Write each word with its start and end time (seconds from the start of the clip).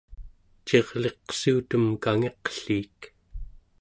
cirliqsuutem 0.65 1.85
kangiqliik 2.03 2.99